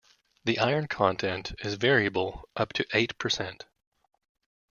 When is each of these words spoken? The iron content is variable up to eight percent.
The 0.45 0.57
iron 0.57 0.87
content 0.87 1.53
is 1.59 1.75
variable 1.75 2.49
up 2.55 2.73
to 2.73 2.87
eight 2.91 3.15
percent. 3.19 3.67